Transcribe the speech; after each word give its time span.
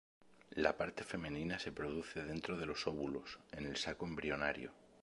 La 0.55 0.73
parte 0.75 1.03
femenina 1.03 1.59
se 1.59 1.71
produce 1.71 2.23
dentro 2.23 2.57
de 2.57 2.65
los 2.65 2.87
óvulos, 2.87 3.37
en 3.51 3.67
el 3.67 3.77
saco 3.77 4.07
embrionario. 4.07 4.71